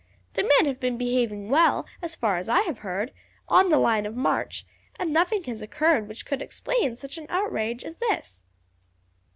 The 0.33 0.41
men 0.57 0.65
have 0.65 0.79
been 0.79 0.97
behaving 0.97 1.49
well, 1.49 1.85
as 2.01 2.15
far 2.15 2.37
as 2.37 2.49
I 2.49 2.61
have 2.61 2.79
heard, 2.79 3.13
on 3.47 3.69
the 3.69 3.77
line 3.77 4.07
of 4.07 4.15
march, 4.15 4.65
and 4.97 5.13
nothing 5.13 5.43
has 5.43 5.61
occurred 5.61 6.07
which 6.07 6.25
could 6.25 6.41
explain 6.41 6.95
such 6.95 7.19
an 7.19 7.27
outrage 7.29 7.85
as 7.85 7.97
this." 7.97 8.43